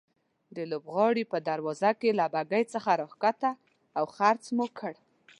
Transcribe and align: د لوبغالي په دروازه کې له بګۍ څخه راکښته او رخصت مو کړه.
د 0.55 0.57
لوبغالي 0.71 1.23
په 1.31 1.37
دروازه 1.49 1.91
کې 1.99 2.09
له 2.19 2.25
بګۍ 2.33 2.63
څخه 2.73 2.89
راکښته 3.01 3.51
او 3.97 4.05
رخصت 4.11 4.45
مو 4.55 4.65
کړه. 4.79 4.99